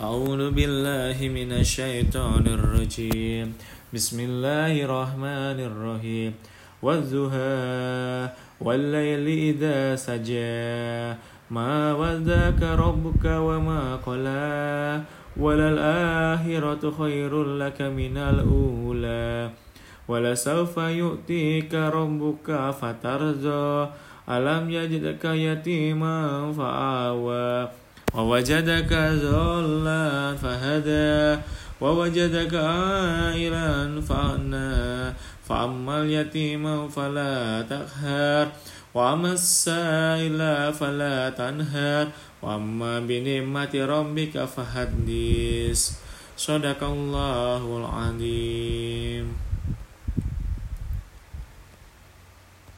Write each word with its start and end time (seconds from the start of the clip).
أعوذ 0.00 0.50
بالله 0.50 1.28
من 1.28 1.52
الشيطان 1.52 2.46
الرجيم. 2.46 3.52
بسم 3.94 4.20
الله 4.20 4.84
الرحمن 4.84 5.58
الرحيم. 5.60 6.32
والزهى 6.82 8.28
والليل 8.60 9.26
إذا 9.28 9.96
سجى. 9.96 11.20
ما 11.50 11.92
ودك 11.92 12.62
ربك 12.62 13.24
وما 13.24 13.96
قلى. 13.96 15.00
وللآخرة 15.36 16.92
خير 16.98 17.44
لك 17.44 17.82
من 17.82 18.16
الأولى. 18.16 19.50
ولسوف 20.08 20.76
يؤتيك 20.76 21.74
ربك 21.74 22.70
فترضى. 22.80 23.88
ألم 24.28 24.70
يجدك 24.70 25.24
يتيما 25.24 26.52
فآوى. 26.52 27.68
ووجدك 28.14 28.92
ضالا 29.22 30.36
فهدى 30.42 31.42
ووجدك 31.80 32.54
عائلا 32.54 34.00
فأغنى 34.00 35.14
فأما 35.48 36.02
اليتيم 36.02 36.88
فلا 36.88 37.62
تقهر 37.70 38.46
وأما 38.94 39.32
السائل 39.32 40.40
فلا 40.72 41.30
تنهر 41.30 42.06
وأما 42.42 43.00
بنعمة 43.00 43.74
ربك 43.74 44.34
فحدث 44.44 45.80
صدق 46.36 46.80
الله 46.82 47.62
العظيم. 47.80 48.69